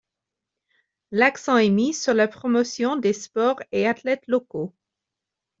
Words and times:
L'accent 1.11 1.57
est 1.57 1.69
mis 1.69 1.93
sur 1.93 2.15
la 2.15 2.27
promotion 2.27 2.95
des 2.95 3.13
sports 3.13 3.61
et 3.71 3.87
athlètes 3.87 4.25
locaux. 4.25 4.73